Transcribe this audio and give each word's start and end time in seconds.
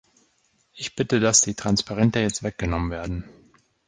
Ich 0.73 0.95
bitte, 0.95 1.19
dass 1.19 1.41
die 1.41 1.53
Transparente 1.53 2.17
jetzt 2.21 2.41
weggenommen 2.41 2.89
werden. 2.89 3.29